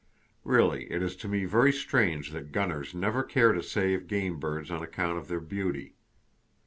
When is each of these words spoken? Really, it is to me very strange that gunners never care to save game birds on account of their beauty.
Really, 0.43 0.85
it 0.91 1.03
is 1.03 1.15
to 1.17 1.27
me 1.27 1.45
very 1.45 1.71
strange 1.71 2.31
that 2.31 2.51
gunners 2.51 2.95
never 2.95 3.21
care 3.21 3.51
to 3.53 3.61
save 3.61 4.07
game 4.07 4.39
birds 4.39 4.71
on 4.71 4.81
account 4.81 5.19
of 5.19 5.27
their 5.27 5.39
beauty. 5.39 5.93